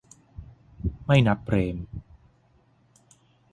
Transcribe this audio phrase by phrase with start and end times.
[1.05, 1.77] ไม่นับเปรม?